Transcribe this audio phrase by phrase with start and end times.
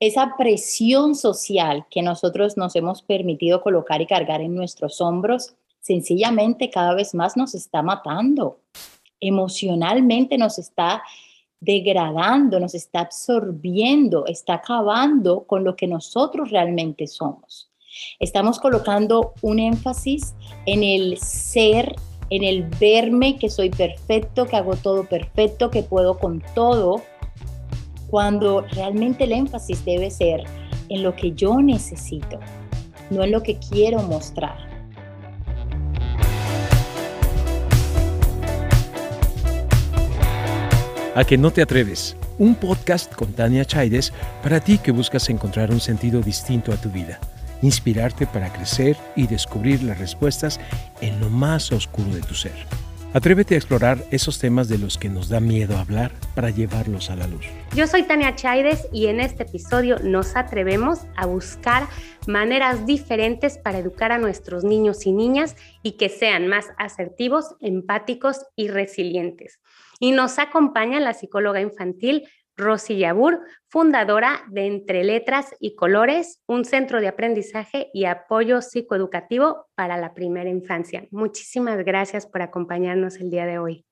[0.00, 6.70] esa presión social que nosotros nos hemos permitido colocar y cargar en nuestros hombros, sencillamente
[6.70, 8.60] cada vez más nos está matando.
[9.20, 11.02] Emocionalmente nos está
[11.60, 17.68] degradando, nos está absorbiendo, está acabando con lo que nosotros realmente somos.
[18.20, 20.34] Estamos colocando un énfasis
[20.66, 21.96] en el ser,
[22.30, 27.02] en el verme que soy perfecto, que hago todo perfecto, que puedo con todo,
[28.08, 30.42] cuando realmente el énfasis debe ser
[30.88, 32.40] en lo que yo necesito,
[33.10, 34.56] no en lo que quiero mostrar.
[41.14, 44.12] A que no te atreves, un podcast con Tania Chaides
[44.42, 47.18] para ti que buscas encontrar un sentido distinto a tu vida,
[47.60, 50.60] inspirarte para crecer y descubrir las respuestas
[51.00, 52.87] en lo más oscuro de tu ser.
[53.14, 57.16] Atrévete a explorar esos temas de los que nos da miedo hablar para llevarlos a
[57.16, 57.46] la luz.
[57.74, 61.88] Yo soy Tania Chaides y en este episodio nos atrevemos a buscar
[62.26, 68.44] maneras diferentes para educar a nuestros niños y niñas y que sean más asertivos, empáticos
[68.56, 69.58] y resilientes.
[70.00, 72.28] Y nos acompaña la psicóloga infantil
[72.58, 79.66] Rosy Yabur, fundadora de Entre Letras y Colores, un centro de aprendizaje y apoyo psicoeducativo
[79.74, 81.06] para la primera infancia.
[81.10, 83.84] Muchísimas gracias por acompañarnos el día de hoy.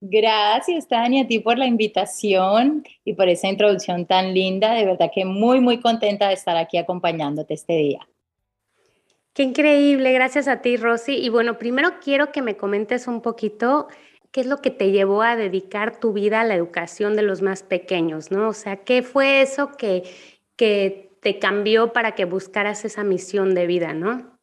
[0.00, 4.74] Gracias, Tania, a ti por la invitación y por esa introducción tan linda.
[4.74, 8.06] De verdad que muy, muy contenta de estar aquí acompañándote este día.
[9.32, 11.16] Qué increíble, gracias a ti, Rosy.
[11.16, 13.88] Y bueno, primero quiero que me comentes un poquito
[14.34, 17.40] ¿qué es lo que te llevó a dedicar tu vida a la educación de los
[17.40, 18.48] más pequeños, ¿no?
[18.48, 20.02] O sea, ¿qué fue eso que,
[20.56, 24.36] que te cambió para que buscaras esa misión de vida, ¿no?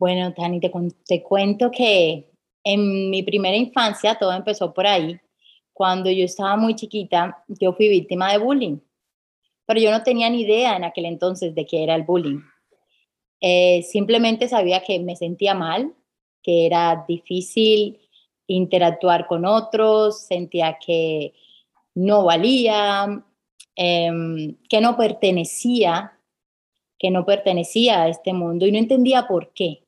[0.00, 0.72] Bueno, Tani, te,
[1.06, 2.32] te cuento que
[2.64, 5.16] en mi primera infancia todo empezó por ahí.
[5.72, 8.78] Cuando yo estaba muy chiquita, yo fui víctima de bullying,
[9.64, 12.40] pero yo no tenía ni idea en aquel entonces de qué era el bullying.
[13.40, 15.94] Eh, simplemente sabía que me sentía mal,
[16.42, 18.00] que era difícil
[18.46, 21.34] interactuar con otros, sentía que
[21.94, 23.24] no valía,
[23.76, 26.18] em, que no pertenecía,
[26.98, 29.84] que no pertenecía a este mundo y no entendía por qué.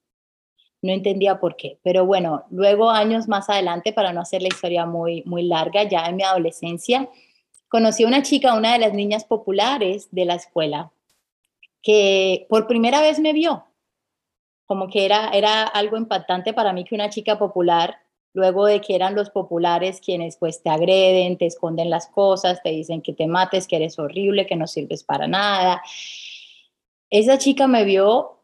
[0.82, 1.78] No entendía por qué.
[1.82, 6.06] Pero bueno, luego años más adelante, para no hacer la historia muy, muy larga, ya
[6.06, 7.08] en mi adolescencia,
[7.68, 10.92] conocí a una chica, una de las niñas populares de la escuela,
[11.82, 13.64] que por primera vez me vio.
[14.66, 17.98] Como que era, era algo impactante para mí que una chica popular
[18.36, 22.68] luego de que eran los populares quienes pues te agreden, te esconden las cosas, te
[22.68, 25.82] dicen que te mates, que eres horrible, que no sirves para nada.
[27.08, 28.42] Esa chica me vio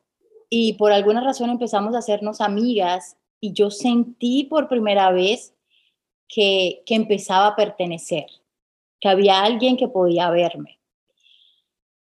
[0.49, 5.55] y por alguna razón empezamos a hacernos amigas y yo sentí por primera vez
[6.27, 8.27] que, que empezaba a pertenecer,
[8.99, 10.81] que había alguien que podía verme.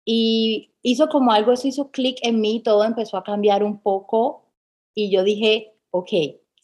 [0.05, 4.45] Y hizo como algo, eso hizo clic en mí, todo empezó a cambiar un poco
[4.93, 6.11] y yo dije, ok,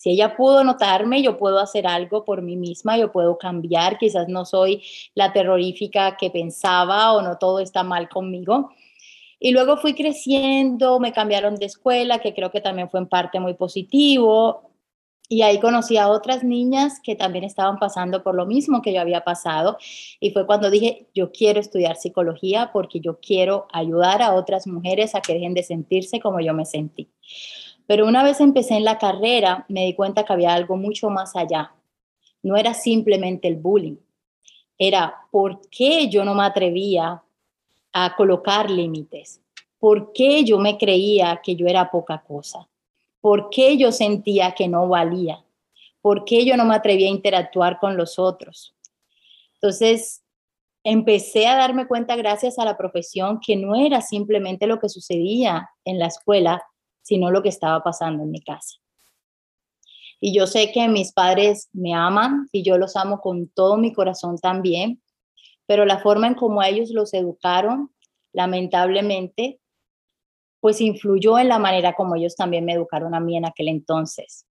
[0.05, 4.27] si ella pudo notarme, yo puedo hacer algo por mí misma, yo puedo cambiar, quizás
[4.27, 4.83] no soy
[5.15, 8.69] la terrorífica que pensaba o no todo está mal conmigo.
[9.39, 13.39] Y luego fui creciendo, me cambiaron de escuela, que creo que también fue en parte
[13.39, 14.69] muy positivo.
[15.27, 19.01] Y ahí conocí a otras niñas que también estaban pasando por lo mismo que yo
[19.01, 19.79] había pasado.
[20.19, 25.15] Y fue cuando dije, yo quiero estudiar psicología porque yo quiero ayudar a otras mujeres
[25.15, 27.09] a que dejen de sentirse como yo me sentí.
[27.87, 31.35] Pero una vez empecé en la carrera, me di cuenta que había algo mucho más
[31.35, 31.73] allá.
[32.41, 33.97] No era simplemente el bullying,
[34.77, 37.23] era por qué yo no me atrevía
[37.93, 39.41] a colocar límites,
[39.79, 42.67] por qué yo me creía que yo era poca cosa,
[43.21, 45.43] por qué yo sentía que no valía,
[46.01, 48.75] por qué yo no me atrevía a interactuar con los otros.
[49.55, 50.23] Entonces,
[50.83, 55.69] empecé a darme cuenta gracias a la profesión que no era simplemente lo que sucedía
[55.83, 56.61] en la escuela,
[57.05, 58.77] sino lo que estaba pasando en mi casa.
[60.19, 63.93] Y yo sé que mis padres me aman y yo los amo con todo mi
[63.93, 65.01] corazón también,
[65.67, 67.91] pero la forma en cómo ellos los educaron,
[68.33, 69.59] lamentablemente,
[70.59, 74.47] pues influyó en la manera como ellos también me educaron a mí en aquel entonces.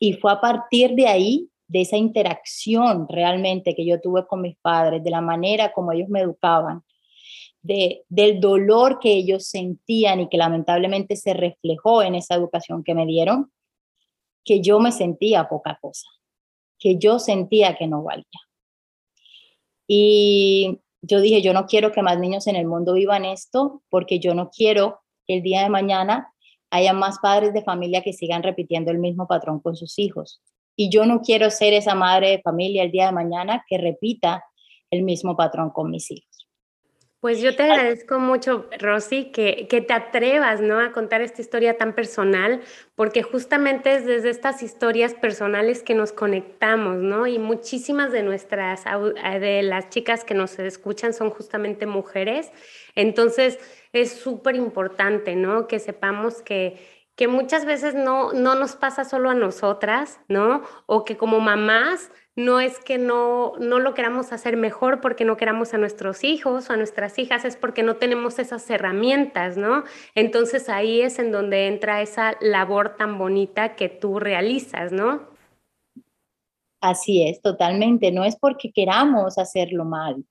[0.00, 4.56] Y fue a partir de ahí, de esa interacción realmente que yo tuve con mis
[4.56, 6.82] padres, de la manera como ellos me educaban,
[7.62, 13.06] del dolor que ellos sentían y que lamentablemente se reflejó en esa educación que me
[13.06, 13.52] dieron,
[14.44, 16.08] que yo me sentía poca cosa,
[16.78, 18.24] que yo sentía que no valía.
[19.86, 24.18] Y yo dije, yo no quiero que más niños en el mundo vivan esto, porque
[24.18, 26.32] yo no quiero que el día de mañana
[26.70, 30.40] haya más padres de familia que sigan repitiendo el mismo patrón con sus hijos.
[30.76, 34.44] Y yo no quiero ser esa madre de familia el día de mañana que repita
[34.90, 36.37] el mismo patrón con mis hijos.
[37.20, 40.78] Pues yo te agradezco mucho, Rosy, que, que, te atrevas ¿no?
[40.78, 42.60] a contar esta historia tan personal,
[42.94, 47.26] porque justamente es desde estas historias personales que nos conectamos, ¿no?
[47.26, 52.52] Y muchísimas de nuestras, de las chicas que nos escuchan son justamente mujeres.
[52.94, 53.58] Entonces,
[53.92, 55.66] es súper importante, ¿no?
[55.66, 56.78] Que sepamos que,
[57.16, 60.62] que muchas veces no, no nos pasa solo a nosotras, ¿no?
[60.86, 65.36] O que como mamás no es que no, no lo queramos hacer mejor porque no
[65.36, 69.82] queramos a nuestros hijos o a nuestras hijas, es porque no tenemos esas herramientas, ¿no?
[70.14, 75.22] Entonces ahí es en donde entra esa labor tan bonita que tú realizas, ¿no?
[76.80, 78.12] Así es, totalmente.
[78.12, 80.24] No es porque queramos hacerlo mal,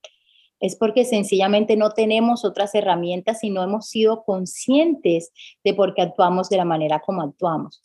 [0.62, 6.04] es porque sencillamente no tenemos otras herramientas y no hemos sido conscientes de por qué
[6.04, 7.82] actuamos de la manera como actuamos.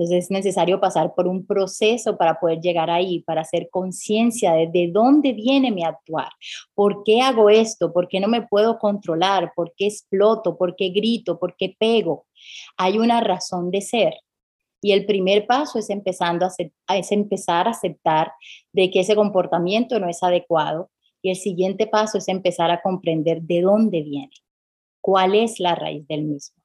[0.00, 4.66] Entonces es necesario pasar por un proceso para poder llegar ahí, para hacer conciencia de,
[4.66, 6.30] de dónde viene mi actuar,
[6.74, 10.88] por qué hago esto, por qué no me puedo controlar, por qué exploto, por qué
[10.88, 12.24] grito, por qué pego.
[12.78, 14.14] Hay una razón de ser.
[14.80, 18.32] Y el primer paso es, empezando a, es empezar a aceptar
[18.72, 20.90] de que ese comportamiento no es adecuado.
[21.20, 24.32] Y el siguiente paso es empezar a comprender de dónde viene,
[25.02, 26.59] cuál es la raíz del mismo.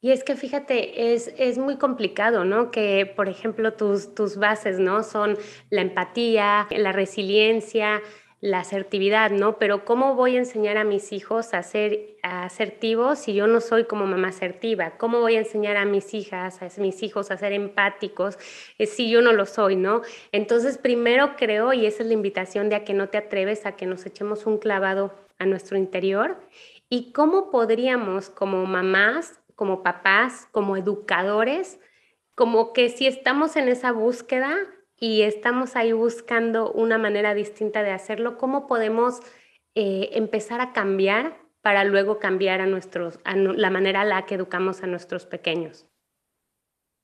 [0.00, 2.70] Y es que fíjate, es, es muy complicado, ¿no?
[2.70, 5.02] Que, por ejemplo, tus, tus bases, ¿no?
[5.02, 5.36] Son
[5.70, 8.00] la empatía, la resiliencia,
[8.40, 9.58] la asertividad, ¿no?
[9.58, 13.84] Pero ¿cómo voy a enseñar a mis hijos a ser asertivos si yo no soy
[13.84, 14.96] como mamá asertiva?
[14.98, 18.38] ¿Cómo voy a enseñar a mis hijas, a mis hijos a ser empáticos
[18.78, 20.02] eh, si yo no lo soy, ¿no?
[20.30, 23.72] Entonces, primero creo, y esa es la invitación de a que no te atreves a
[23.72, 26.36] que nos echemos un clavado a nuestro interior.
[26.88, 31.80] ¿Y cómo podríamos como mamás como papás, como educadores,
[32.36, 34.54] como que si estamos en esa búsqueda
[34.96, 39.18] y estamos ahí buscando una manera distinta de hacerlo, ¿cómo podemos
[39.74, 44.36] eh, empezar a cambiar para luego cambiar a nuestros, a la manera en la que
[44.36, 45.86] educamos a nuestros pequeños?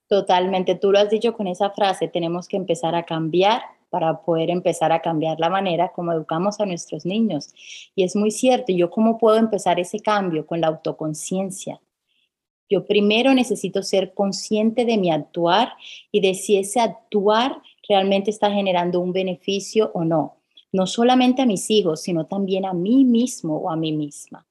[0.07, 4.51] Totalmente, tú lo has dicho con esa frase, tenemos que empezar a cambiar para poder
[4.51, 7.53] empezar a cambiar la manera como educamos a nuestros niños.
[7.97, 11.81] Y es muy cierto, yo cómo puedo empezar ese cambio con la autoconciencia,
[12.69, 15.75] yo primero necesito ser consciente de mi actuar
[16.11, 20.37] y de si ese actuar realmente está generando un beneficio o no.
[20.73, 24.47] No solamente a mis hijos, sino también a mí mismo o a mí misma.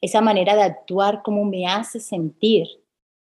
[0.00, 2.66] Esa manera de actuar, cómo me hace sentir,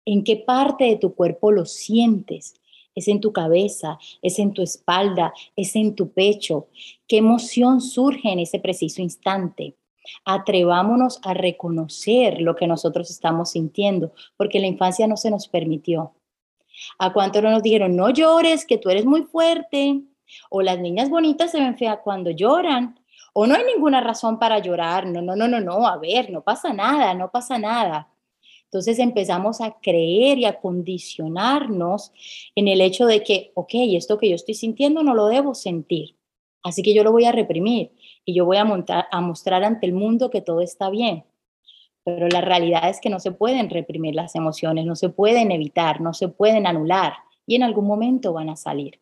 [0.05, 2.55] en qué parte de tu cuerpo lo sientes.
[2.95, 6.69] Es en tu cabeza, es en tu espalda, es en tu pecho.
[7.07, 9.77] ¿Qué emoción surge en ese preciso instante?
[10.25, 16.15] Atrevámonos a reconocer lo que nosotros estamos sintiendo, porque la infancia no se nos permitió.
[16.99, 20.01] ¿A cuánto no nos dijeron, no llores, que tú eres muy fuerte?
[20.49, 22.99] O las niñas bonitas se ven feas cuando lloran.
[23.33, 25.07] O no hay ninguna razón para llorar.
[25.07, 25.87] No, no, no, no, no.
[25.87, 28.09] A ver, no pasa nada, no pasa nada.
[28.65, 32.13] Entonces empezamos a creer y a condicionarnos
[32.55, 36.17] en el hecho de que, ok, esto que yo estoy sintiendo no lo debo sentir.
[36.63, 37.91] Así que yo lo voy a reprimir
[38.25, 41.25] y yo voy a, montar, a mostrar ante el mundo que todo está bien.
[42.05, 46.01] Pero la realidad es que no se pueden reprimir las emociones, no se pueden evitar,
[46.01, 47.15] no se pueden anular
[47.47, 49.01] y en algún momento van a salir.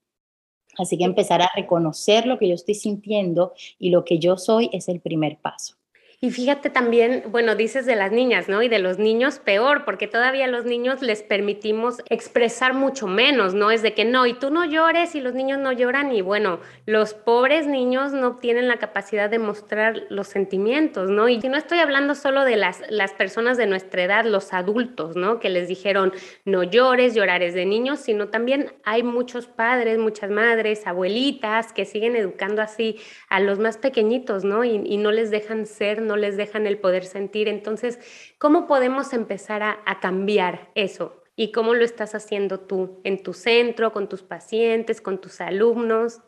[0.77, 4.71] Así que empezar a reconocer lo que yo estoy sintiendo y lo que yo soy
[4.73, 5.78] es el primer paso.
[6.21, 8.61] Y fíjate también, bueno, dices de las niñas, ¿no?
[8.61, 13.71] Y de los niños peor, porque todavía los niños les permitimos expresar mucho menos, ¿no?
[13.71, 16.59] Es de que no, y tú no llores y los niños no lloran y bueno,
[16.87, 21.29] los pobres niños no tienen la capacidad de mostrar los sentimientos, ¿no?
[21.29, 25.39] Y no estoy hablando solo de las, las personas de nuestra edad, los adultos, ¿no?
[25.39, 26.13] Que les dijeron,
[26.45, 31.85] no llores, llorar es de niños, sino también hay muchos padres, muchas madres, abuelitas que
[31.85, 32.97] siguen educando así
[33.29, 34.65] a los más pequeñitos, ¿no?
[34.65, 37.47] Y, y no les dejan ser no les dejan el poder sentir.
[37.47, 38.01] Entonces,
[38.39, 41.23] ¿cómo podemos empezar a, cambiar eso?
[41.37, 46.21] ¿Y cómo lo estás haciendo tú en tu centro, con tus pacientes, con tus alumnos?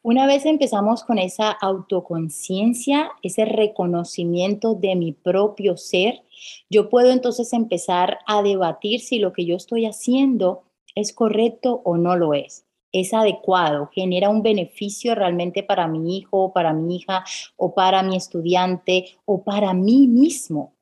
[0.00, 6.22] Una vez empezamos con esa autoconciencia, ese reconocimiento de mi propio ser,
[6.70, 10.62] yo puedo entonces empezar a debatir si lo que yo estoy haciendo
[10.94, 16.52] es correcto o no lo es es adecuado, genera un beneficio realmente para mi hijo,
[16.52, 17.24] para mi hija,
[17.56, 20.74] o para mi estudiante, o para mí mismo,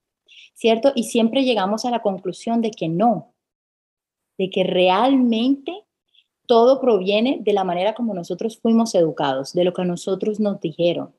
[0.55, 0.93] ¿cierto?
[0.95, 3.33] Y siempre llegamos a la conclusión de que no,
[4.37, 5.85] de que realmente
[6.47, 11.14] todo proviene de la manera como nosotros fuimos educados, de lo que nosotros nos dijeron,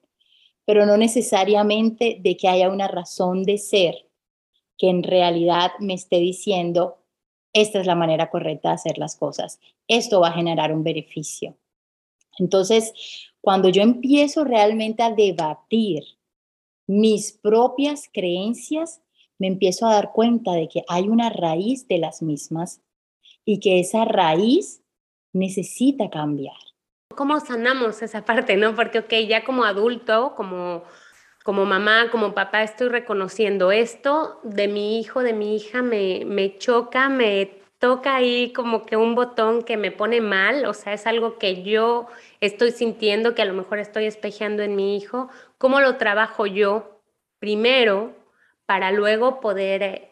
[0.66, 4.10] pero no necesariamente de que haya una razón de ser
[4.78, 6.98] que en realidad me esté diciendo
[7.54, 9.60] esta es la manera correcta de hacer las cosas.
[9.92, 11.58] Esto va a generar un beneficio.
[12.40, 12.94] Entonces,
[13.42, 16.04] cuando yo empiezo realmente a debatir
[16.88, 19.02] mis propias creencias,
[19.38, 22.82] me empiezo a dar cuenta de que hay una raíz de las mismas
[23.44, 24.82] y que esa raíz
[25.34, 26.56] necesita cambiar.
[27.14, 28.74] ¿Cómo sanamos esa parte, no?
[28.76, 30.84] Porque, ok, ya como adulto, como,
[31.44, 36.58] como mamá, como papá, estoy reconociendo esto de mi hijo, de mi hija, me, me
[36.58, 41.08] choca, me toca ahí como que un botón que me pone mal, o sea, es
[41.08, 42.06] algo que yo
[42.40, 47.02] estoy sintiendo, que a lo mejor estoy espejeando en mi hijo, ¿cómo lo trabajo yo
[47.40, 48.14] primero
[48.68, 50.12] para luego poder eh,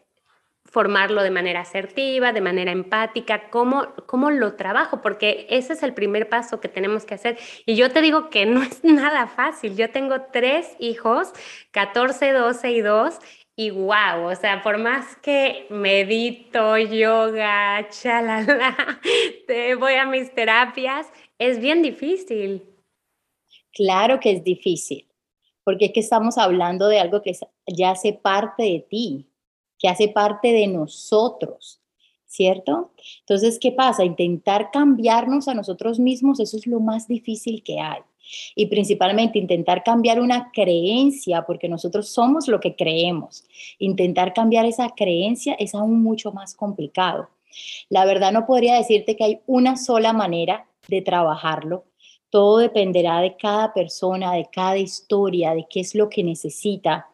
[0.64, 5.94] formarlo de manera asertiva, de manera empática, ¿cómo, cómo lo trabajo, porque ese es el
[5.94, 7.38] primer paso que tenemos que hacer.
[7.66, 9.76] Y yo te digo que no es nada fácil.
[9.76, 11.32] Yo tengo tres hijos,
[11.70, 13.18] 14, 12 y 2,
[13.60, 18.74] y wow, o sea, por más que medito, yoga, chalala,
[19.46, 21.06] te voy a mis terapias,
[21.38, 22.62] es bien difícil.
[23.74, 25.06] Claro que es difícil,
[25.62, 27.36] porque es que estamos hablando de algo que
[27.66, 29.28] ya hace parte de ti,
[29.78, 31.82] que hace parte de nosotros,
[32.24, 32.94] ¿cierto?
[33.18, 34.06] Entonces, ¿qué pasa?
[34.06, 38.00] Intentar cambiarnos a nosotros mismos, eso es lo más difícil que hay.
[38.54, 43.44] Y principalmente intentar cambiar una creencia, porque nosotros somos lo que creemos.
[43.78, 47.28] Intentar cambiar esa creencia es aún mucho más complicado.
[47.88, 51.84] La verdad no podría decirte que hay una sola manera de trabajarlo.
[52.30, 57.08] Todo dependerá de cada persona, de cada historia, de qué es lo que necesita.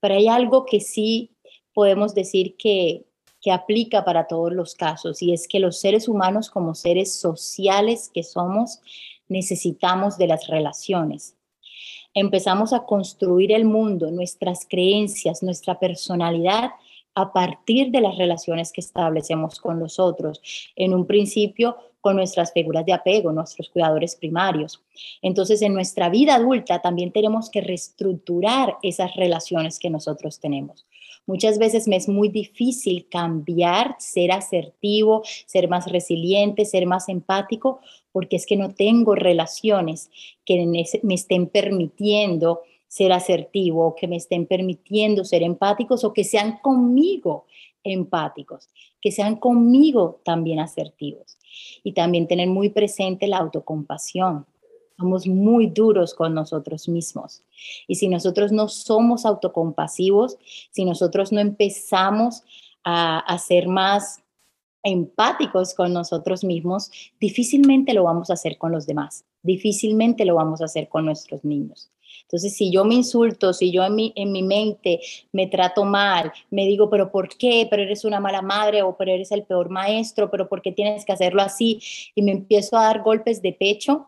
[0.00, 1.30] Pero hay algo que sí
[1.74, 3.04] podemos decir que,
[3.44, 8.10] que aplica para todos los casos y es que los seres humanos como seres sociales
[8.12, 8.80] que somos
[9.28, 11.36] necesitamos de las relaciones.
[12.14, 16.70] Empezamos a construir el mundo, nuestras creencias, nuestra personalidad
[17.14, 20.40] a partir de las relaciones que establecemos con los otros.
[20.76, 24.82] En un principio, con nuestras figuras de apego, nuestros cuidadores primarios.
[25.22, 30.84] Entonces, en nuestra vida adulta también tenemos que reestructurar esas relaciones que nosotros tenemos.
[31.26, 37.80] Muchas veces me es muy difícil cambiar, ser asertivo, ser más resiliente, ser más empático,
[38.14, 40.08] porque es que no tengo relaciones
[40.46, 40.64] que
[41.02, 47.44] me estén permitiendo ser asertivo, que me estén permitiendo ser empáticos o que sean conmigo
[47.82, 48.68] empáticos,
[49.02, 51.38] que sean conmigo también asertivos.
[51.82, 54.46] Y también tener muy presente la autocompasión.
[54.96, 57.42] Somos muy duros con nosotros mismos.
[57.88, 60.38] Y si nosotros no somos autocompasivos,
[60.70, 62.44] si nosotros no empezamos
[62.84, 64.23] a, a ser más
[64.84, 70.60] empáticos con nosotros mismos, difícilmente lo vamos a hacer con los demás, difícilmente lo vamos
[70.60, 71.90] a hacer con nuestros niños.
[72.22, 75.00] Entonces, si yo me insulto, si yo en mi, en mi mente
[75.32, 77.66] me trato mal, me digo, pero ¿por qué?
[77.68, 81.04] Pero eres una mala madre o pero eres el peor maestro, pero ¿por qué tienes
[81.04, 81.80] que hacerlo así?
[82.14, 84.06] Y me empiezo a dar golpes de pecho,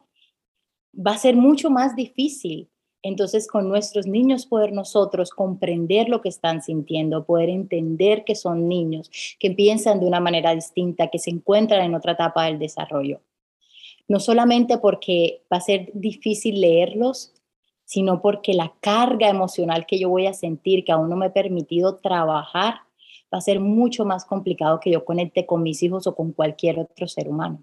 [0.95, 2.68] va a ser mucho más difícil.
[3.07, 8.67] Entonces, con nuestros niños poder nosotros comprender lo que están sintiendo, poder entender que son
[8.67, 13.21] niños, que piensan de una manera distinta, que se encuentran en otra etapa del desarrollo.
[14.09, 17.33] No solamente porque va a ser difícil leerlos,
[17.85, 21.31] sino porque la carga emocional que yo voy a sentir, que aún no me he
[21.31, 22.75] permitido trabajar,
[23.33, 26.81] va a ser mucho más complicado que yo conecte con mis hijos o con cualquier
[26.81, 27.63] otro ser humano.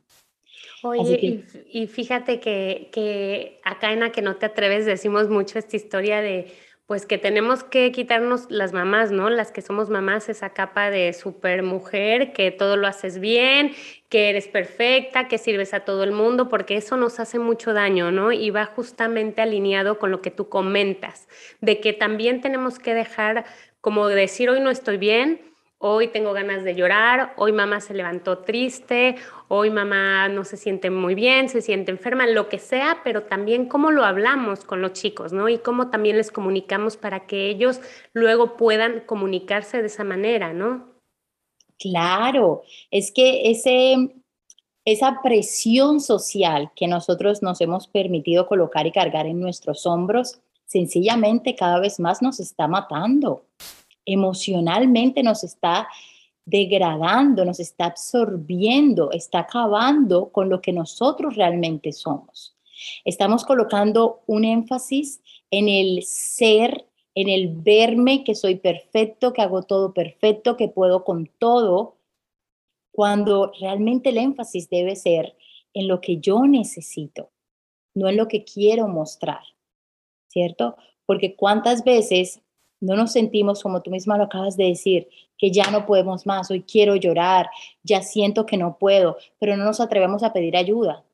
[0.83, 5.75] Oye, y, fíjate que, que acá en la que no te atreves decimos mucho esta
[5.75, 6.53] historia de
[6.85, 9.29] pues que tenemos que quitarnos las mamás, ¿no?
[9.29, 13.71] Las que somos mamás, esa capa de super mujer, que todo lo haces bien,
[14.09, 18.11] que eres perfecta, que sirves a todo el mundo, porque eso nos hace mucho daño,
[18.11, 18.33] ¿no?
[18.33, 21.29] Y va justamente alineado con lo que tú comentas,
[21.61, 23.45] de que también tenemos que dejar
[23.79, 25.52] como decir hoy no estoy bien,
[25.85, 29.15] hoy tengo ganas de llorar, hoy mamá se levantó triste,
[29.49, 33.67] hoy mamá no se siente muy bien, se siente enferma, lo que sea, pero también
[33.67, 35.49] cómo lo hablamos con los chicos, ¿no?
[35.49, 37.81] Y cómo también les comunicamos para que ellos
[38.13, 40.87] luego puedan comunicarse de esa manera, ¿no?
[41.77, 44.15] Claro, es que ese,
[44.85, 51.55] esa presión social que nosotros nos hemos permitido colocar y cargar en nuestros hombros, sencillamente
[51.55, 53.43] cada vez más nos está matando
[54.05, 55.87] emocionalmente nos está
[56.45, 62.55] degradando, nos está absorbiendo, está acabando con lo que nosotros realmente somos.
[63.05, 69.63] Estamos colocando un énfasis en el ser, en el verme que soy perfecto, que hago
[69.63, 71.97] todo perfecto, que puedo con todo,
[72.91, 75.35] cuando realmente el énfasis debe ser
[75.73, 77.31] en lo que yo necesito,
[77.95, 79.41] no en lo que quiero mostrar,
[80.27, 80.75] ¿cierto?
[81.05, 82.41] Porque cuántas veces
[82.83, 86.51] no nos sentimos, como tú misma lo acabas de decir, que ya no podemos más,
[86.51, 87.49] hoy quiero llorar,
[87.81, 91.05] ya siento que no puedo, pero no nos atrevemos a pedir ayuda,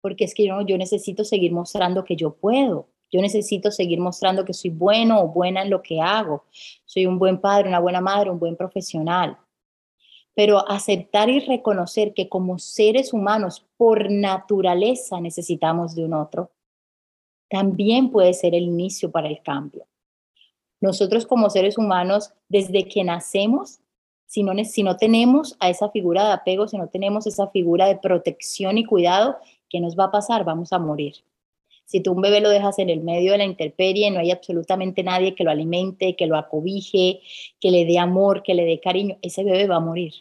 [0.00, 4.44] porque es que yo, yo necesito seguir mostrando que yo puedo, Yo necesito seguir mostrando
[4.44, 6.42] que soy bueno o buena en lo que hago.
[6.84, 9.38] Soy un buen padre, una buena madre, un buen profesional.
[10.34, 16.50] Pero aceptar y reconocer que como seres humanos, por naturaleza, necesitamos de un otro,
[17.48, 19.86] también puede ser el inicio para el cambio.
[20.84, 23.80] Nosotros como seres humanos, desde que nacemos,
[24.26, 27.86] si no, si no tenemos a esa figura de apego, si no tenemos esa figura
[27.86, 29.38] de protección y cuidado,
[29.70, 30.44] ¿qué nos va a pasar?
[30.44, 31.14] Vamos a morir.
[31.86, 35.02] Si tú un bebé lo dejas en el medio de la intemperie, no hay absolutamente
[35.02, 37.22] nadie que lo alimente, que lo acobije,
[37.58, 40.12] que le dé amor, que le dé cariño, ese bebé va a morir.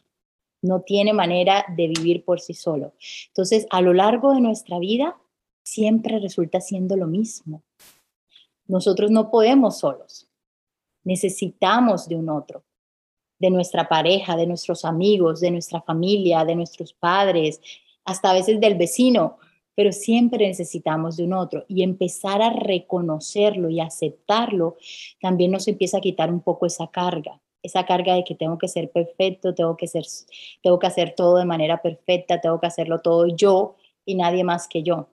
[0.61, 2.93] No tiene manera de vivir por sí solo.
[3.27, 5.17] Entonces, a lo largo de nuestra vida,
[5.61, 7.63] siempre resulta siendo lo mismo.
[8.65, 10.29] Nosotros no podemos solos.
[11.03, 12.63] Necesitamos de un otro,
[13.39, 17.61] de nuestra pareja, de nuestros amigos, de nuestra familia, de nuestros padres,
[18.05, 19.37] hasta a veces del vecino,
[19.75, 24.77] pero siempre necesitamos de un otro y empezar a reconocerlo y aceptarlo
[25.19, 28.67] también nos empieza a quitar un poco esa carga, esa carga de que tengo que
[28.67, 30.05] ser perfecto, tengo que ser
[30.61, 34.67] tengo que hacer todo de manera perfecta, tengo que hacerlo todo yo y nadie más
[34.67, 35.07] que yo.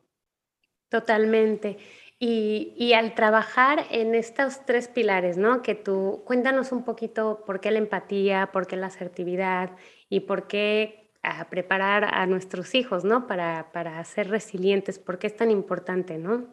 [0.89, 1.79] Totalmente.
[2.23, 5.62] Y, al trabajar en estos tres pilares, ¿no?
[5.62, 9.71] Que tú, cuéntanos un poquito por qué la empatía, por qué la asertividad
[10.11, 11.11] y por qué
[11.49, 13.27] preparar a nuestros hijos, ¿no?
[13.27, 16.47] Para, para ser resilientes, ¿por qué es tan importante, ¿no?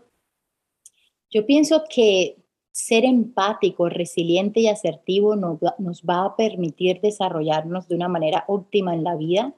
[1.29, 2.37] Yo pienso que
[2.71, 8.93] ser empático, resiliente y asertivo nos, nos va a permitir desarrollarnos de una manera óptima
[8.93, 9.53] en la vida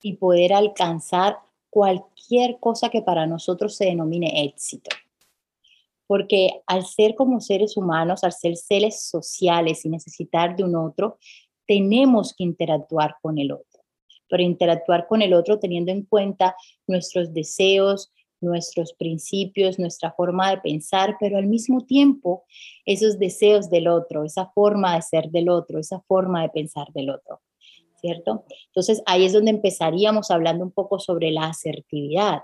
[0.00, 1.38] y poder alcanzar
[1.70, 4.90] cualquier cosa que para nosotros se denomine éxito.
[6.10, 11.18] Porque al ser como seres humanos, al ser seres sociales y necesitar de un otro,
[11.68, 13.68] tenemos que interactuar con el otro
[14.30, 16.54] pero interactuar con el otro teniendo en cuenta
[16.86, 22.44] nuestros deseos, nuestros principios, nuestra forma de pensar, pero al mismo tiempo
[22.86, 27.10] esos deseos del otro, esa forma de ser del otro, esa forma de pensar del
[27.10, 27.40] otro,
[28.00, 28.44] ¿cierto?
[28.68, 32.40] Entonces ahí es donde empezaríamos hablando un poco sobre la asertividad,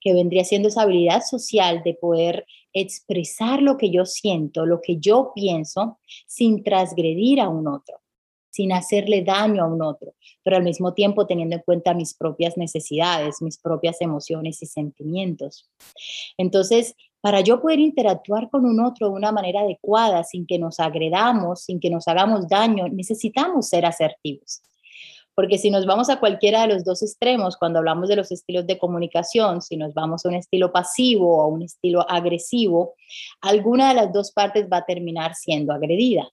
[0.00, 4.98] que vendría siendo esa habilidad social de poder expresar lo que yo siento, lo que
[4.98, 8.00] yo pienso, sin transgredir a un otro
[8.50, 12.56] sin hacerle daño a un otro, pero al mismo tiempo teniendo en cuenta mis propias
[12.56, 15.70] necesidades, mis propias emociones y sentimientos.
[16.36, 20.80] Entonces, para yo poder interactuar con un otro de una manera adecuada, sin que nos
[20.80, 24.62] agredamos, sin que nos hagamos daño, necesitamos ser asertivos.
[25.40, 28.66] Porque si nos vamos a cualquiera de los dos extremos, cuando hablamos de los estilos
[28.66, 32.92] de comunicación, si nos vamos a un estilo pasivo o a un estilo agresivo,
[33.40, 36.28] alguna de las dos partes va a terminar siendo agredida.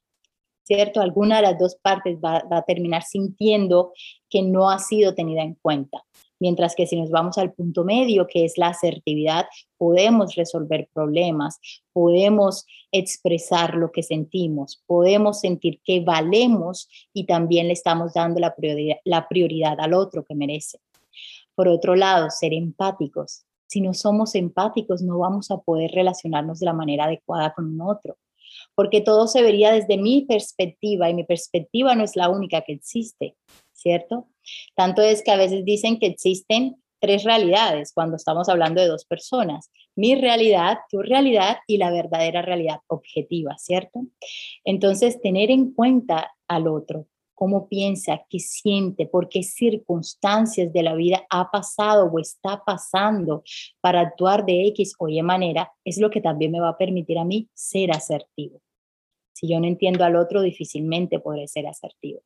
[0.63, 0.99] ¿cierto?
[0.99, 3.93] Alguna de las dos partes va, a terminar sintiendo
[4.29, 6.03] que no ha sido tenida en cuenta.
[6.39, 9.45] Mientras que si nos vamos al punto medio, que es la asertividad,
[9.77, 11.59] podemos resolver problemas,
[11.93, 18.55] podemos expresar lo que sentimos, podemos sentir que valemos y también le estamos dando la
[18.55, 20.79] prioridad, la prioridad al otro que merece.
[21.55, 23.45] Por otro lado, ser empáticos.
[23.65, 27.81] Si no somos empáticos, no vamos a poder relacionarnos de la manera adecuada con un
[27.81, 28.17] otro
[28.75, 32.73] porque todo se vería desde mi perspectiva y mi perspectiva no es la única que
[32.73, 33.35] existe,
[33.77, 34.27] ¿cierto?
[34.75, 39.05] Tanto es que a veces dicen que existen tres realidades cuando estamos hablando de dos
[39.05, 44.01] personas, mi realidad, tu realidad y la verdadera realidad objetiva, ¿cierto?
[44.63, 50.95] Entonces, tener en cuenta al otro, cómo piensa, qué siente, por qué circunstancias de la
[50.95, 53.43] vida ha pasado o está pasando
[53.79, 57.19] para actuar de X o Y manera, es lo que también me va a permitir
[57.19, 58.59] a mí ser asertivo.
[59.33, 62.21] Si yo no entiendo al otro, difícilmente podré ser asertivo.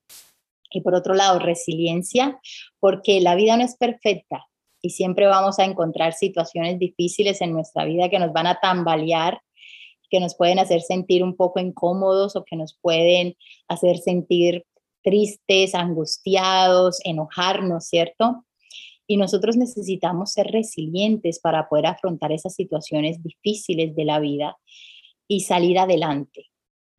[0.72, 2.40] Y por otro lado, resiliencia,
[2.80, 4.48] porque la vida no es perfecta
[4.82, 9.42] y siempre vamos a encontrar situaciones difíciles en nuestra vida que nos van a tambalear
[10.12, 13.36] que nos pueden hacer sentir un poco incómodos o que nos pueden
[13.68, 14.66] hacer sentir
[15.04, 18.46] tristes, angustiados, enojarnos, ¿cierto?
[19.08, 24.58] Y nosotros necesitamos ser resilientes para poder afrontar esas situaciones difíciles de la vida
[25.28, 26.51] y salir adelante.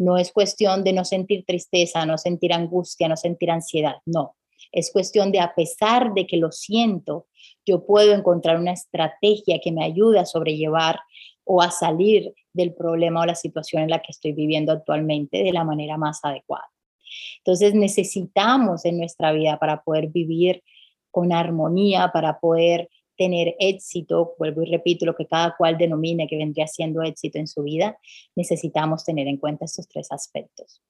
[0.02, 4.34] No es cuestión de no sentir tristeza, no sentir angustia, no sentir ansiedad, no.
[4.72, 7.28] Es cuestión de, a pesar de que lo siento,
[7.64, 10.98] yo puedo encontrar una estrategia que me ayude a sobrellevar
[11.44, 15.52] o a salir del problema o la situación en la que estoy viviendo actualmente de
[15.52, 16.68] la manera más adecuada.
[17.38, 20.64] Entonces necesitamos en nuestra vida para poder vivir
[21.12, 22.88] con armonía, para poder
[23.22, 27.46] tener éxito, vuelvo y repito lo que cada cual denomine que vendría siendo éxito en
[27.46, 27.96] su vida,
[28.34, 30.82] necesitamos tener en cuenta estos tres aspectos.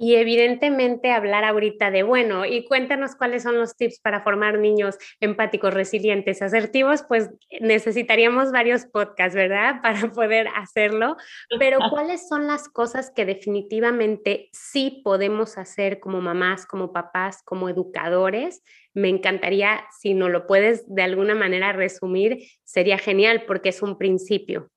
[0.00, 4.96] Y evidentemente hablar ahorita de, bueno, y cuéntanos cuáles son los tips para formar niños
[5.18, 7.30] empáticos, resilientes, asertivos, pues
[7.60, 9.82] necesitaríamos varios podcasts, ¿verdad?
[9.82, 11.16] Para poder hacerlo.
[11.58, 17.68] Pero ¿cuáles son las cosas que definitivamente sí podemos hacer como mamás, como papás, como
[17.68, 18.62] educadores?
[18.94, 23.98] Me encantaría, si no lo puedes de alguna manera resumir, sería genial porque es un
[23.98, 24.70] principio.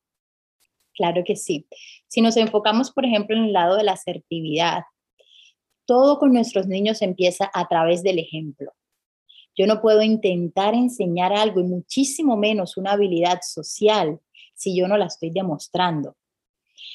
[0.95, 1.67] Claro que sí.
[2.07, 4.81] Si nos enfocamos, por ejemplo, en el lado de la asertividad,
[5.85, 8.73] todo con nuestros niños empieza a través del ejemplo.
[9.55, 14.19] Yo no puedo intentar enseñar algo y muchísimo menos una habilidad social
[14.53, 16.15] si yo no la estoy demostrando.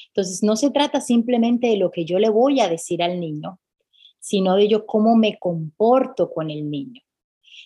[0.07, 3.59] Entonces, no se trata simplemente de lo que yo le voy a decir al niño,
[4.19, 7.01] sino de yo cómo me comporto con el niño.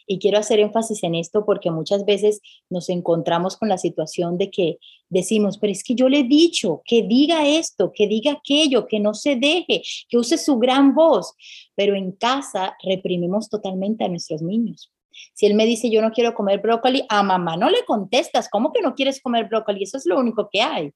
[0.07, 4.49] Y quiero hacer énfasis en esto porque muchas veces nos encontramos con la situación de
[4.49, 4.77] que
[5.09, 8.99] decimos, pero es que yo le he dicho que diga esto, que diga aquello, que
[8.99, 11.33] no se deje, que use su gran voz,
[11.75, 14.91] pero en casa reprimimos totalmente a nuestros niños.
[15.33, 18.71] Si él me dice, yo no quiero comer brócoli, a mamá no le contestas, ¿cómo
[18.71, 19.83] que no quieres comer brócoli?
[19.83, 20.91] Eso es lo único que hay.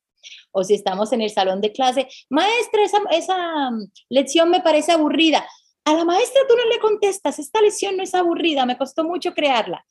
[0.51, 4.91] O si estamos en el salón de clase, maestra, esa, esa mm, lección me parece
[4.91, 5.45] aburrida.
[5.85, 9.33] A la maestra tú no le contestas, esta lección no es aburrida, me costó mucho
[9.33, 9.85] crearla.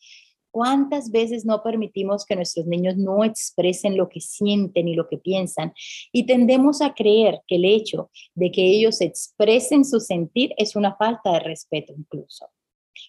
[0.51, 5.19] ¿Cuántas veces no permitimos que nuestros niños no expresen lo que sienten y lo que
[5.19, 5.73] piensan?
[6.13, 10.97] Y tendemos a creer que el hecho de que ellos expresen su sentir es una
[10.97, 12.51] falta de respeto incluso,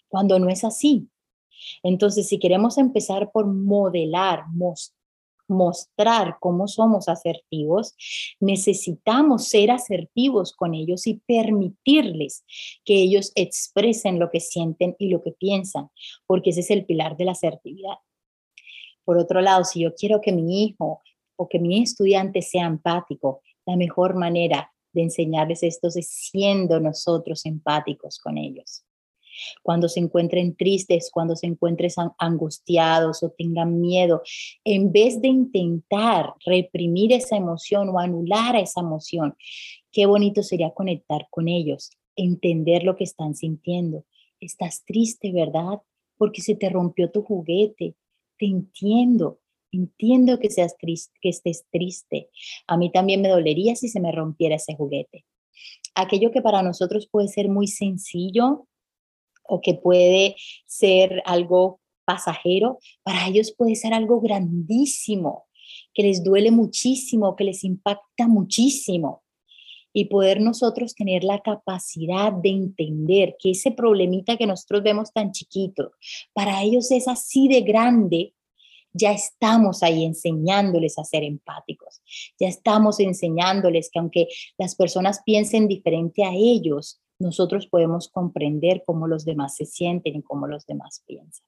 [0.07, 1.07] cuando no es así.
[1.81, 5.04] Entonces, si queremos empezar por modelar, mostrar,
[5.47, 7.95] mostrar cómo somos asertivos,
[8.39, 12.43] necesitamos ser asertivos con ellos y permitirles
[12.83, 15.89] que ellos expresen lo que sienten y lo que piensan,
[16.25, 17.97] porque ese es el pilar de la asertividad.
[19.03, 21.01] Por otro lado, si yo quiero que mi hijo
[21.35, 27.45] o que mi estudiante sea empático, la mejor manera de enseñarles esto es siendo nosotros
[27.45, 28.85] empáticos con ellos
[29.63, 34.21] cuando se encuentren tristes, cuando se encuentren angustiados o tengan miedo,
[34.63, 39.35] en vez de intentar reprimir esa emoción o anular esa emoción,
[39.91, 44.05] qué bonito sería conectar con ellos, entender lo que están sintiendo.
[44.39, 45.81] Estás triste, ¿verdad?
[46.17, 47.95] Porque se te rompió tu juguete.
[48.37, 49.39] Te entiendo.
[49.71, 52.29] Entiendo que seas triste, que estés triste.
[52.67, 55.25] A mí también me dolería si se me rompiera ese juguete.
[55.95, 58.67] Aquello que para nosotros puede ser muy sencillo,
[59.47, 65.45] o que puede ser algo pasajero, para ellos puede ser algo grandísimo,
[65.93, 69.23] que les duele muchísimo, que les impacta muchísimo.
[69.91, 75.31] Y poder nosotros tener la capacidad de entender que ese problemita que nosotros vemos tan
[75.31, 75.91] chiquito,
[76.33, 78.33] para ellos es así de grande,
[78.91, 82.01] ya estamos ahí enseñándoles a ser empáticos,
[82.39, 84.27] ya estamos enseñándoles que aunque
[84.57, 90.23] las personas piensen diferente a ellos, nosotros podemos comprender cómo los demás se sienten y
[90.23, 91.45] cómo los demás piensan.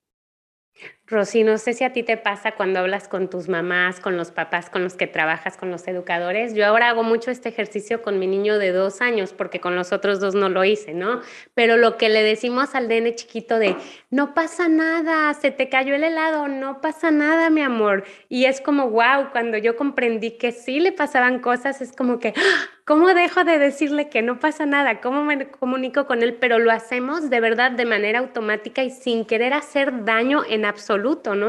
[1.10, 4.30] Rosy, no sé si a ti te pasa cuando hablas con tus mamás, con los
[4.30, 6.52] papás con los que trabajas, con los educadores.
[6.52, 9.92] Yo ahora hago mucho este ejercicio con mi niño de dos años, porque con los
[9.92, 11.22] otros dos no lo hice, ¿no?
[11.54, 13.74] Pero lo que le decimos al nene chiquito de,
[14.10, 18.04] no pasa nada, se te cayó el helado, no pasa nada, mi amor.
[18.28, 22.34] Y es como, wow, cuando yo comprendí que sí le pasaban cosas, es como que,
[22.36, 22.68] ¡ah!
[22.84, 25.00] ¿cómo dejo de decirle que no pasa nada?
[25.00, 26.34] ¿Cómo me comunico con él?
[26.34, 30.97] Pero lo hacemos de verdad de manera automática y sin querer hacer daño en absoluto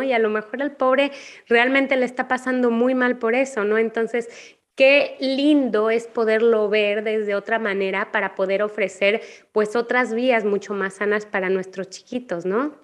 [0.04, 1.12] Y a lo mejor al pobre
[1.48, 3.78] realmente le está pasando muy mal por eso, ¿no?
[3.78, 10.46] Entonces, qué lindo es poderlo ver desde otra manera para poder ofrecer pues otras vías
[10.46, 12.76] mucho más sanas para nuestros chiquitos, ¿no?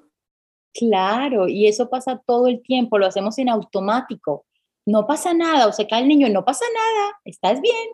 [0.74, 4.46] Claro, y eso pasa todo el tiempo, lo hacemos en automático.
[4.86, 7.88] No pasa nada, o se cae el niño, no pasa nada, estás bien,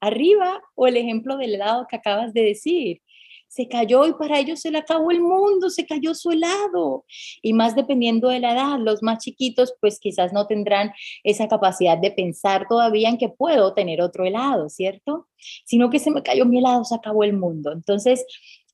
[0.00, 3.00] arriba, o el ejemplo del helado que acabas de decir
[3.56, 7.06] se cayó y para ellos se le acabó el mundo, se cayó su helado.
[7.40, 10.92] Y más dependiendo de la edad, los más chiquitos pues quizás no tendrán
[11.24, 15.28] esa capacidad de pensar todavía en que puedo tener otro helado, ¿cierto?
[15.64, 17.72] Sino que se me cayó mi helado, se acabó el mundo.
[17.72, 18.26] Entonces,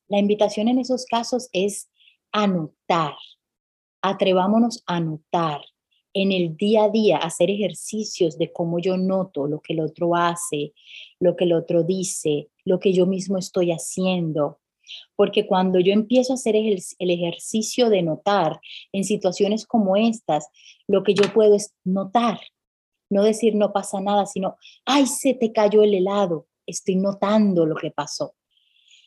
[0.09, 1.89] la invitación en esos casos es
[2.33, 3.15] anotar.
[4.03, 5.61] Atrevámonos a anotar
[6.13, 10.17] en el día a día, hacer ejercicios de cómo yo noto lo que el otro
[10.17, 10.75] hace,
[11.21, 14.59] lo que el otro dice, lo que yo mismo estoy haciendo,
[15.17, 18.61] porque cuando yo empiezo a hacer el, ejercicio de notar
[18.93, 20.49] en situaciones como estas,
[20.87, 22.41] lo que yo puedo es notar,
[23.11, 27.77] no decir no pasa nada, sino, ay, se te cayó el helado, estoy notando lo
[27.77, 28.35] que pasó.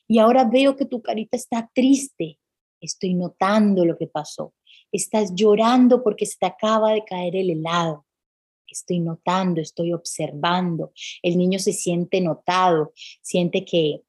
[0.07, 2.39] Y ahora veo que tu carita está triste,
[2.79, 4.53] estoy notando lo que pasó.
[4.91, 8.05] Estás llorando porque se te acaba de caer el helado.
[8.67, 10.91] Estoy notando, estoy observando.
[11.21, 14.01] El niño se siente notado, siente que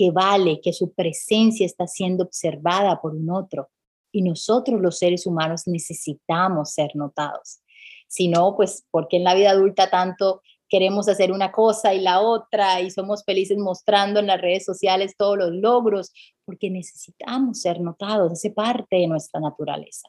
[0.00, 3.68] que vale, que su presencia está siendo observada por un otro.
[4.10, 7.60] Y nosotros los seres humanos necesitamos ser notados.
[8.08, 12.22] Si no, pues porque en la vida adulta tanto queremos hacer una cosa y la
[12.22, 16.12] otra y somos felices mostrando en las redes sociales todos los logros,
[16.46, 20.08] porque necesitamos ser notados, hace parte de nuestra naturaleza.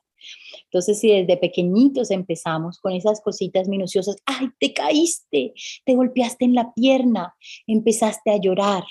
[0.64, 6.56] Entonces, si desde pequeñitos empezamos con esas cositas minuciosas, ay, te caíste, te golpeaste en
[6.56, 7.36] la pierna,
[7.68, 8.86] empezaste a llorar,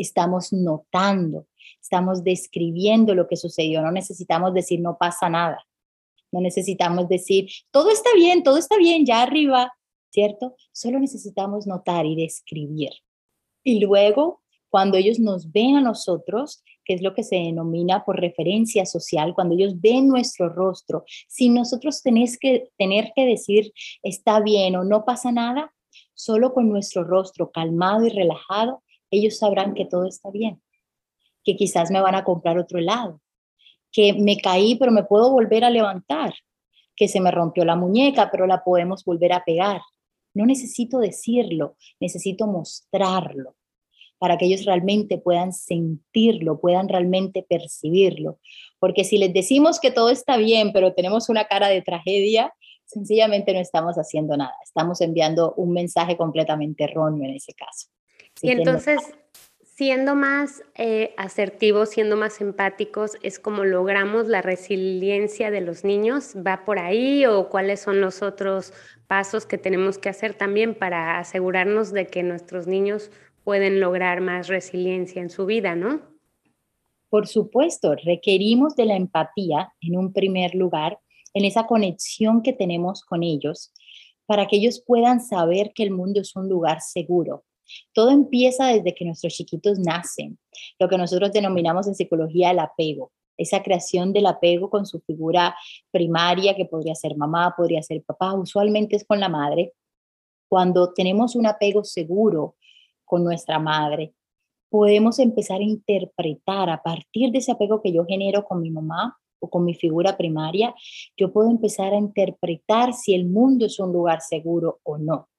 [0.00, 1.46] estamos notando,
[1.80, 5.58] estamos describiendo lo que sucedió, no necesitamos decir no pasa nada,
[6.32, 9.72] no necesitamos decir todo está bien, todo está bien, ya arriba,
[10.10, 10.54] ¿cierto?
[10.72, 12.90] Solo necesitamos notar y describir.
[13.62, 18.20] Y luego, cuando ellos nos ven a nosotros, que es lo que se denomina por
[18.20, 24.40] referencia social, cuando ellos ven nuestro rostro, si nosotros tenés que tener que decir está
[24.40, 25.72] bien o no pasa nada,
[26.14, 30.62] solo con nuestro rostro calmado y relajado, ellos sabrán que todo está bien,
[31.44, 33.20] que quizás me van a comprar otro helado,
[33.92, 36.34] que me caí pero me puedo volver a levantar,
[36.96, 39.80] que se me rompió la muñeca pero la podemos volver a pegar,
[40.34, 43.56] no necesito decirlo, necesito mostrarlo
[44.20, 48.38] para que ellos realmente puedan sentirlo, puedan realmente percibirlo.
[48.78, 52.52] Porque si les decimos que todo está bien, pero tenemos una cara de tragedia,
[52.84, 54.54] sencillamente no estamos haciendo nada.
[54.62, 57.88] Estamos enviando un mensaje completamente erróneo en ese caso.
[58.42, 59.00] Y entonces,
[59.62, 66.34] siendo más eh, asertivos, siendo más empáticos, ¿es como logramos la resiliencia de los niños?
[66.36, 68.72] ¿Va por ahí o cuáles son los otros
[69.06, 73.10] pasos que tenemos que hacer también para asegurarnos de que nuestros niños
[73.44, 76.00] pueden lograr más resiliencia en su vida, ¿no?
[77.08, 81.00] Por supuesto, requerimos de la empatía en un primer lugar,
[81.34, 83.72] en esa conexión que tenemos con ellos,
[84.26, 87.44] para que ellos puedan saber que el mundo es un lugar seguro,
[87.92, 90.38] todo empieza desde que nuestros chiquitos nacen,
[90.78, 95.56] lo que nosotros denominamos en psicología el apego, esa creación del apego con su figura
[95.90, 99.72] primaria, que podría ser mamá, podría ser papá, usualmente es con la madre.
[100.48, 102.56] Cuando tenemos un apego seguro
[103.04, 104.14] con nuestra madre,
[104.68, 109.18] podemos empezar a interpretar a partir de ese apego que yo genero con mi mamá
[109.40, 110.74] o con mi figura primaria,
[111.16, 115.29] yo puedo empezar a interpretar si el mundo es un lugar seguro o no.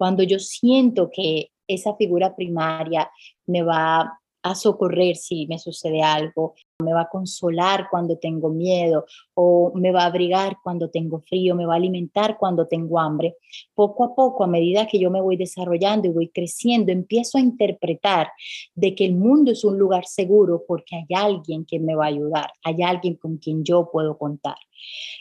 [0.00, 3.10] Cuando yo siento que esa figura primaria
[3.44, 9.04] me va a socorrer si me sucede algo, me va a consolar cuando tengo miedo
[9.34, 13.36] o me va a abrigar cuando tengo frío, me va a alimentar cuando tengo hambre.
[13.74, 17.42] Poco a poco, a medida que yo me voy desarrollando y voy creciendo, empiezo a
[17.42, 18.32] interpretar
[18.74, 22.08] de que el mundo es un lugar seguro porque hay alguien que me va a
[22.08, 24.56] ayudar, hay alguien con quien yo puedo contar.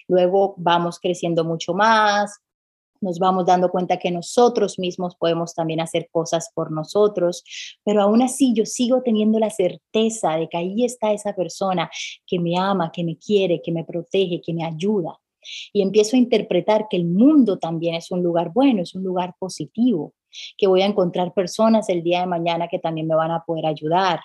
[0.07, 2.39] Luego vamos creciendo mucho más,
[3.01, 7.43] nos vamos dando cuenta que nosotros mismos podemos también hacer cosas por nosotros,
[7.83, 11.89] pero aún así yo sigo teniendo la certeza de que ahí está esa persona
[12.25, 15.19] que me ama, que me quiere, que me protege, que me ayuda.
[15.73, 19.35] Y empiezo a interpretar que el mundo también es un lugar bueno, es un lugar
[19.39, 20.13] positivo,
[20.57, 23.65] que voy a encontrar personas el día de mañana que también me van a poder
[23.65, 24.19] ayudar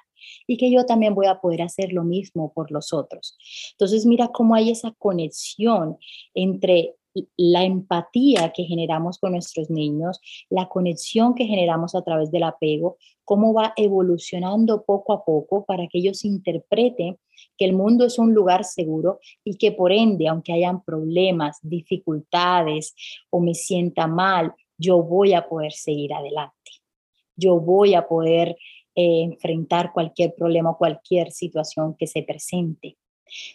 [0.47, 3.37] y que yo también voy a poder hacer lo mismo por los otros.
[3.73, 5.99] Entonces mira cómo hay esa conexión
[6.35, 6.95] entre
[7.37, 12.97] la empatía que generamos con nuestros niños, la conexión que generamos a través del apego,
[13.25, 17.19] cómo va evolucionando poco a poco para que ellos interpreten
[17.57, 22.95] que el mundo es un lugar seguro y que por ende, aunque hayan problemas, dificultades
[23.31, 26.71] o me sienta mal, yo voy a poder seguir adelante.
[27.37, 28.57] Yo voy a poder
[28.95, 32.97] eh, enfrentar cualquier problema o cualquier situación que se presente.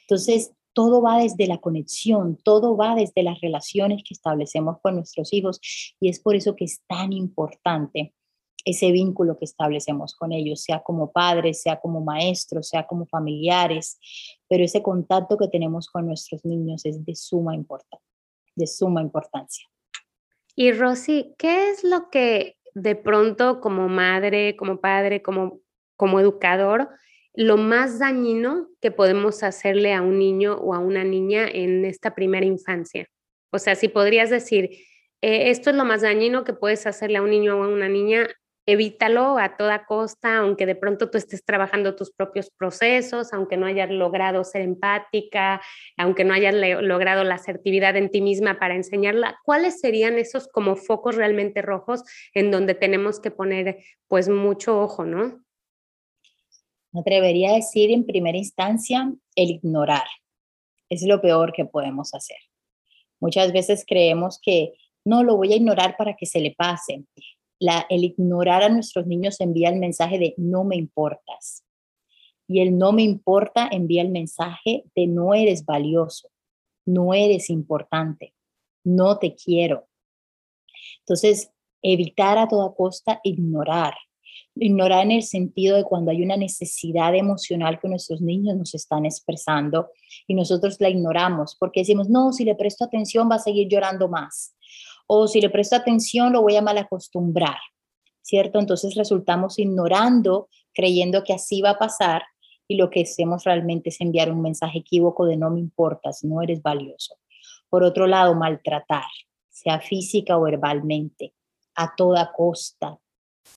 [0.02, 5.34] Entonces, todo va desde la conexión, todo va desde las relaciones que establecemos con nuestros
[5.34, 5.60] hijos
[6.00, 8.14] y es por eso que es tan importante
[8.66, 14.00] ese vínculo que establecemos con ellos, sea como padres, sea como maestros, sea como familiares,
[14.48, 18.06] pero ese contacto que tenemos con nuestros niños es de suma importancia,
[18.56, 19.66] de suma importancia.
[20.56, 25.62] Y Rosy, ¿qué es lo que de pronto como madre, como padre, como,
[25.96, 26.90] como educador,
[27.34, 32.16] lo más dañino que podemos hacerle a un niño o a una niña en esta
[32.16, 33.08] primera infancia.
[33.52, 34.70] O sea, si podrías decir,
[35.22, 37.90] eh, esto es lo más dañino que puedes hacerle a un niño o a una
[37.90, 38.28] niña,
[38.66, 43.66] evítalo a toda costa, aunque de pronto tú estés trabajando tus propios procesos, aunque no
[43.66, 45.60] hayas logrado ser empática,
[45.98, 50.76] aunque no hayas logrado la asertividad en ti misma para enseñarla, ¿cuáles serían esos como
[50.76, 55.44] focos realmente rojos en donde tenemos que poner pues mucho ojo, ¿no?
[56.92, 60.08] Me atrevería a decir en primera instancia el ignorar.
[60.90, 62.38] Es lo peor que podemos hacer.
[63.20, 64.74] Muchas veces creemos que
[65.06, 67.06] no lo voy a ignorar para que se le pase.
[67.90, 71.64] el ignorar a nuestros niños envía el mensaje de no me importas.
[72.48, 76.32] Y el no me importa envía el mensaje de no eres valioso,
[76.86, 78.34] no eres importante,
[78.84, 79.88] no te quiero.
[81.02, 83.94] Entonces, evitar a toda costa ignorar.
[84.60, 89.06] Ignorar en el sentido de cuando hay una necesidad emocional que nuestros niños nos están
[89.06, 89.90] expresando
[90.28, 94.10] y nosotros la ignoramos porque decimos, no, si le presto atención va a seguir llorando
[94.10, 94.56] más
[95.08, 97.58] o si le presto atención lo voy a mal acostumbrar,
[98.22, 98.60] ¿cierto?
[98.60, 102.24] Entonces resultamos ignorando, creyendo que así va a pasar
[102.68, 106.44] y lo que hacemos realmente es enviar un mensaje equívoco de no me importas, no
[106.44, 107.16] eres valioso.
[107.70, 109.10] Por otro lado, maltratar,
[109.50, 111.34] sea física o verbalmente,
[111.76, 113.00] a toda costa.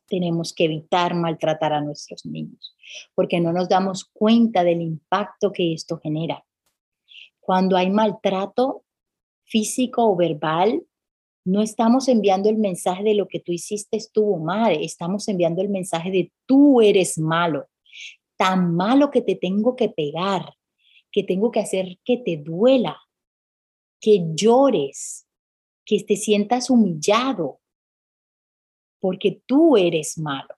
[0.09, 2.77] Tenemos que evitar maltratar a nuestros niños,
[3.15, 6.45] porque no nos damos cuenta del impacto que esto genera.
[7.41, 8.85] Cuando hay maltrato
[9.45, 10.83] físico o verbal,
[11.45, 15.69] no estamos enviando el mensaje de lo que tú hiciste estuvo mal, estamos enviando el
[15.69, 17.69] mensaje de tú eres malo,
[18.37, 20.55] tan malo que te tengo que pegar,
[21.11, 22.97] que tengo que hacer que te duela,
[24.01, 25.27] que llores,
[25.85, 27.61] que te sientas humillado,
[29.03, 30.55] porque tú eres malo.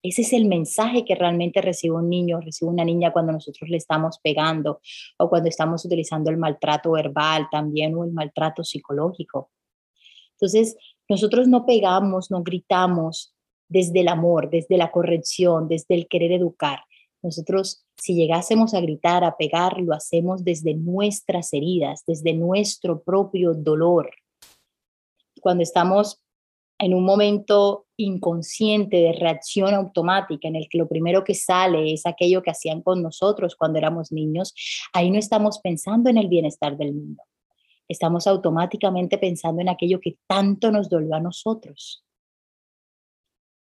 [0.00, 3.76] Ese es el mensaje que realmente recibe un niño, recibe una niña cuando nosotros le
[3.76, 4.80] estamos pegando
[5.18, 9.50] o cuando estamos utilizando el maltrato verbal también o el maltrato psicológico.
[10.34, 10.76] Entonces,
[11.08, 13.34] nosotros no pegamos, no gritamos
[13.68, 16.84] desde el amor, desde la corrección, desde el querer educar.
[17.22, 23.52] Nosotros, si llegásemos a gritar, a pegar, lo hacemos desde nuestras heridas, desde nuestro propio
[23.52, 24.10] dolor.
[25.40, 26.22] Cuando estamos
[26.80, 32.06] en un momento inconsciente de reacción automática en el que lo primero que sale es
[32.06, 34.54] aquello que hacían con nosotros cuando éramos niños,
[34.92, 37.22] ahí no estamos pensando en el bienestar del niño
[37.90, 42.04] estamos automáticamente pensando en aquello que tanto nos dolió a nosotros.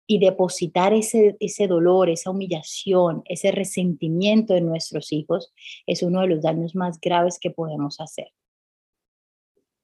[0.08, 5.52] Y depositar ese, ese dolor, esa humillación, ese resentimiento en nuestros hijos
[5.88, 8.28] es uno de los daños más graves que podemos hacer.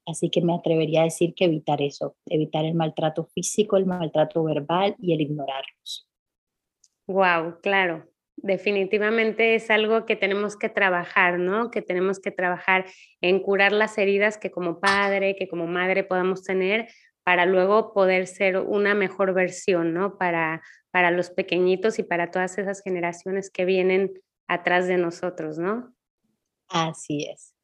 [0.07, 4.43] Así que me atrevería a decir que evitar eso, evitar el maltrato físico, el maltrato
[4.43, 6.09] verbal y el ignorarlos.
[7.07, 11.71] Wow, claro definitivamente es algo que tenemos que trabajar, ¿no?
[11.71, 12.85] Que tenemos que trabajar
[13.21, 16.87] en curar las heridas que como padre, que como madre podamos tener
[17.23, 20.17] para luego poder ser una mejor versión, ¿no?
[20.17, 24.13] Para, para los pequeñitos y para todas esas generaciones que vienen
[24.47, 25.93] atrás de nosotros, ¿no?
[26.69, 27.56] Así es.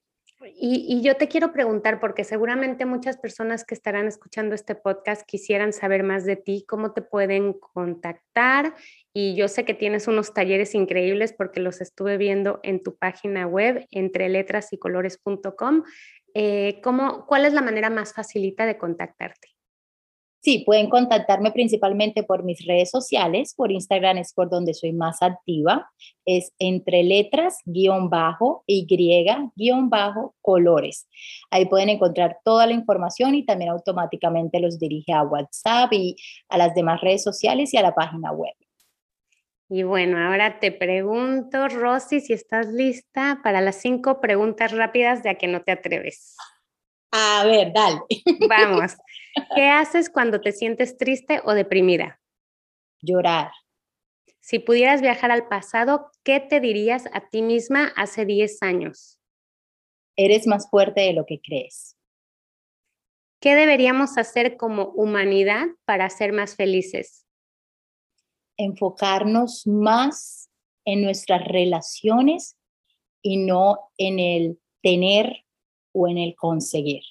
[0.46, 5.74] Y, yo te quiero preguntar, porque seguramente muchas personas que estarán escuchando este podcast quisieran
[5.74, 8.76] saber más de ti, cómo te pueden contactar.
[9.14, 13.48] Y yo sé que tienes unos talleres increíbles porque los estuve viendo en tu página
[13.48, 15.84] web, entre letras y colores.com.
[16.34, 19.53] Eh, ¿Cuál es la manera más facilita de contactarte?
[20.44, 25.22] Sí, pueden contactarme principalmente por mis redes sociales, por Instagram es por donde soy más
[25.22, 25.90] activa,
[26.26, 28.86] es entre letras, guion bajo, Y,
[29.56, 31.08] guion bajo, colores.
[31.50, 36.18] Ahí pueden encontrar toda la información y también automáticamente los dirige a WhatsApp y
[36.50, 38.54] a las demás redes sociales y a la página web.
[39.70, 45.30] Y bueno, ahora te pregunto, Rosy, si estás lista para las cinco preguntas rápidas de
[45.30, 46.36] a que no te atreves.
[47.15, 48.02] A ver, dale.
[48.49, 48.97] Vamos.
[49.56, 52.19] ¿Qué haces cuando te sientes triste o deprimida?
[53.02, 53.52] Llorar.
[54.39, 59.19] Si pudieras viajar al pasado, ¿qué te dirías a ti misma hace 10 años?
[60.15, 61.95] Eres más fuerte de lo que crees.
[63.39, 67.28] ¿Qué deberíamos hacer como humanidad para ser más felices?
[68.58, 70.49] Enfocarnos más
[70.84, 72.58] en nuestras relaciones
[73.21, 75.43] y no en el tener
[75.94, 77.04] o en el conseguir.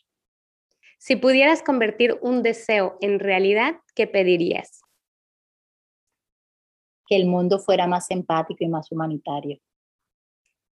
[0.98, 4.82] Si pudieras convertir un deseo en realidad, ¿qué pedirías?
[7.08, 9.58] Que el mundo fuera más empático y más humanitario.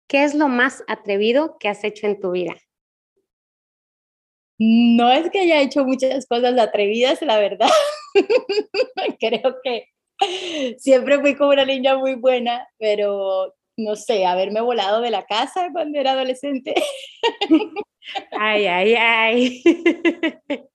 [0.08, 2.56] ¿Qué es lo más atrevido que has hecho en tu vida?
[4.60, 7.70] No es que haya hecho muchas cosas atrevidas, la verdad.
[9.20, 9.90] Creo que
[10.78, 15.70] siempre fui como una niña muy buena, pero no sé, haberme volado de la casa
[15.72, 16.74] cuando era adolescente.
[18.32, 19.64] Ay, ay, ay.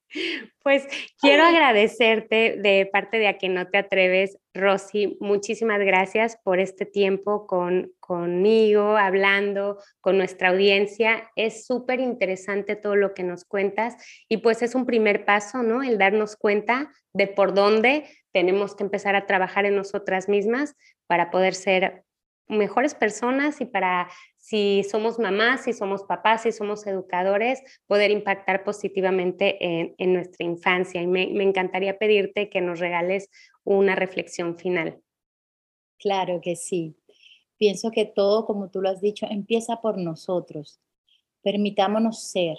[0.63, 0.87] Pues
[1.21, 5.17] quiero agradecerte de parte de a que no te atreves, Rosy.
[5.21, 11.31] Muchísimas gracias por este tiempo con, conmigo, hablando con nuestra audiencia.
[11.37, 13.97] Es súper interesante todo lo que nos cuentas
[14.29, 15.83] y pues es un primer paso, ¿no?
[15.83, 20.75] El darnos cuenta de por dónde tenemos que empezar a trabajar en nosotras mismas
[21.07, 22.05] para poder ser
[22.49, 28.65] mejores personas y para si somos mamás, si somos papás, si somos educadores, poder impactar
[28.65, 29.59] positivamente
[29.99, 31.03] en, nuestra infancia.
[31.03, 33.29] Y me, me encantaría pedirte que nos regales
[33.65, 35.01] una reflexión final.
[35.99, 36.97] Claro que sí.
[37.59, 40.81] Pienso que todo, como tú lo has dicho, empieza por nosotros.
[41.43, 42.57] Permitámonos ser,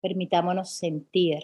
[0.00, 1.42] permitámonos sentir,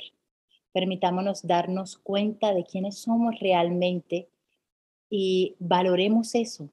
[0.72, 4.28] permitámonos darnos cuenta de quiénes somos realmente
[5.10, 6.70] y valoremos eso,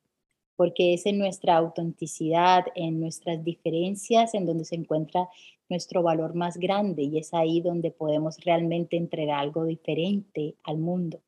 [0.56, 5.30] porque es en nuestra autenticidad, en nuestras diferencias, en donde se encuentra
[5.70, 11.22] nuestro valor más grande y es ahí donde podemos realmente entregar algo diferente al mundo.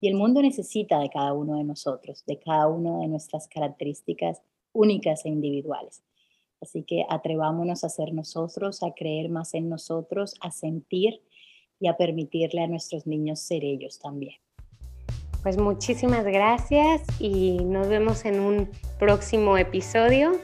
[0.00, 4.42] Y el mundo necesita de cada uno de nosotros, de cada una de nuestras características
[4.72, 6.04] únicas e individuales.
[6.60, 11.22] Así que atrevámonos a ser nosotros, a creer más en nosotros, a sentir
[11.80, 14.36] y a permitirle a nuestros niños ser ellos también.
[15.48, 18.68] Pues muchísimas gracias y nos vemos en un
[18.98, 20.38] próximo episodio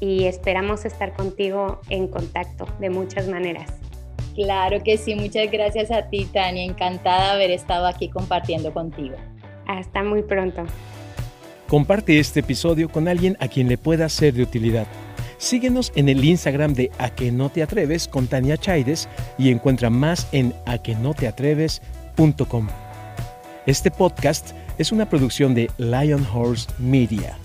[0.00, 3.70] y esperamos estar contigo en contacto de muchas maneras.
[4.34, 6.64] Claro que sí, muchas gracias a ti, Tania.
[6.64, 9.14] Encantada de haber estado aquí compartiendo contigo.
[9.68, 10.64] Hasta muy pronto.
[11.68, 14.88] Comparte este episodio con alguien a quien le pueda ser de utilidad.
[15.36, 19.88] Síguenos en el Instagram de A que no te atreves con Tania Chaides y encuentra
[19.88, 22.87] más en aquenoteatreves.com.
[23.68, 27.36] Este podcast es una producción de Lion Horse Media.